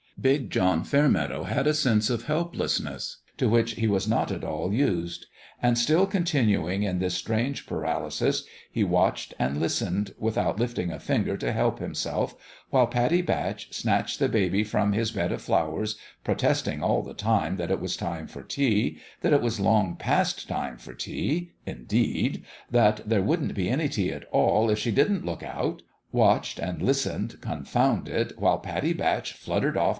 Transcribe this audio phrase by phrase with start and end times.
[0.19, 4.43] Big John Fairmeadow had a sense of helpless ness to which he was not at
[4.43, 5.25] all used;
[5.63, 11.35] and still continuing in this strange paralysis, he watched and listened, without lifting a finger
[11.37, 12.35] to help him self,
[12.69, 17.57] while Pattie Batch snatched the baby from his bed of flowers, protesting all the time
[17.57, 22.43] that it was time for tea, that it was long past time for tea, indeed,
[22.69, 25.81] that there wouldn't be any tea at all, if she didn't look out
[26.11, 29.89] watched and listened, con founded, while Pattie Batch fluttered of!